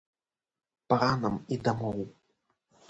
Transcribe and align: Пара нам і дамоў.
Пара 0.93 1.11
нам 1.27 1.39
і 1.55 1.61
дамоў. 1.69 1.99